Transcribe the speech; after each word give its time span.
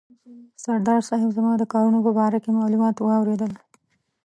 سردار 0.63 0.99
صاحب 1.09 1.29
زما 1.37 1.51
د 1.57 1.63
کارونو 1.73 1.99
په 2.05 2.11
باره 2.17 2.37
کې 2.43 2.51
معلومات 2.59 2.95
واورېدل. 2.99 3.51